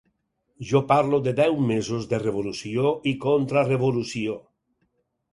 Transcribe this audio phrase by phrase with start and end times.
[0.67, 4.39] Jo parlo de deu mesos de revolució i contrarevolució.